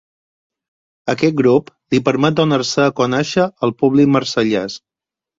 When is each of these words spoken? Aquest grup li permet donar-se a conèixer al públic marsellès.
Aquest 1.11 1.35
grup 1.41 1.67
li 1.95 1.99
permet 2.07 2.37
donar-se 2.39 2.85
a 2.85 2.93
conèixer 3.01 3.45
al 3.67 3.75
públic 3.83 4.09
marsellès. 4.15 4.79